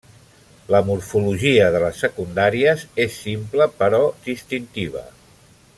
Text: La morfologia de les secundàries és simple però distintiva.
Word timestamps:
La 0.75 0.79
morfologia 0.87 1.67
de 1.75 1.81
les 1.83 1.99
secundàries 2.05 2.87
és 3.05 3.21
simple 3.27 3.69
però 3.83 4.01
distintiva. 4.31 5.07